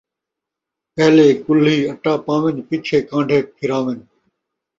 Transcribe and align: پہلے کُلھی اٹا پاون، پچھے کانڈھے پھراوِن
پہلے 0.95 1.27
کُلھی 1.43 1.77
اٹا 1.93 2.13
پاون، 2.25 2.55
پچھے 2.67 2.97
کانڈھے 3.09 3.39
پھراوِن 3.55 3.99